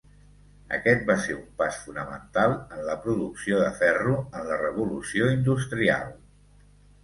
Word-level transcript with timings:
Aquest 0.77 1.03
va 1.09 1.15
ser 1.25 1.35
un 1.39 1.43
pas 1.59 1.77
fonamental 1.81 2.55
en 2.55 2.81
la 2.89 2.97
producció 3.05 3.61
de 3.67 3.69
ferro 3.83 4.19
en 4.41 4.51
la 4.51 4.61
Revolució 4.65 5.33
Industrial. 5.39 6.13